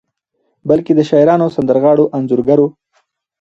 بلکې 0.69 0.91
د 0.95 0.99
شاعرانو، 1.09 1.53
سندرغاړو، 1.55 2.05
انځورګرو 2.17 2.67